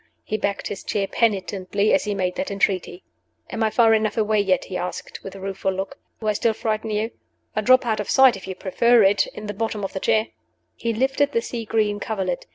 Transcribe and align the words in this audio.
He 0.23 0.35
backed 0.35 0.69
his 0.69 0.83
chair 0.83 1.05
penitently 1.07 1.93
as 1.93 2.05
he 2.05 2.15
made 2.15 2.33
that 2.33 2.49
entreaty. 2.49 3.03
"Am 3.51 3.61
I 3.61 3.69
far 3.69 3.93
enough 3.93 4.17
away 4.17 4.39
yet?" 4.39 4.65
he 4.65 4.75
asked, 4.75 5.23
with 5.23 5.35
a 5.35 5.39
rueful 5.39 5.71
look. 5.71 5.99
"Do 6.21 6.25
I 6.27 6.33
still 6.33 6.55
frighten 6.55 6.89
you? 6.89 7.11
I'll 7.55 7.61
drop 7.61 7.85
out 7.85 7.99
of 7.99 8.09
sight, 8.09 8.35
if 8.35 8.47
you 8.47 8.55
prefer 8.55 9.03
it, 9.03 9.27
in 9.35 9.45
the 9.45 9.53
bottom 9.53 9.83
of 9.83 9.93
the 9.93 9.99
chair." 9.99 10.29
He 10.75 10.91
lifted 10.91 11.33
the 11.33 11.41
sea 11.43 11.65
green 11.65 11.99
coverlet. 11.99 12.47